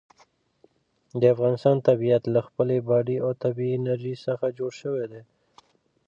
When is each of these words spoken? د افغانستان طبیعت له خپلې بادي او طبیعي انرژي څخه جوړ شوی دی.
د 1.19 1.21
افغانستان 1.33 1.75
طبیعت 1.89 2.23
له 2.33 2.41
خپلې 2.47 2.77
بادي 2.89 3.17
او 3.25 3.31
طبیعي 3.43 3.73
انرژي 3.79 4.15
څخه 4.25 4.45
جوړ 4.57 4.71
شوی 4.81 5.05
دی. 5.11 5.21